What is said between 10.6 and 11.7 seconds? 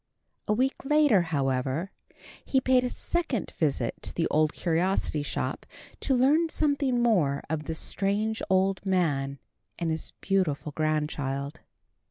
grandchild.